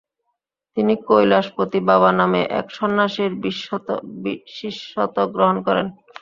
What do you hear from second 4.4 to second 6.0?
শিষ্যত্ব গ্রহণ করেন।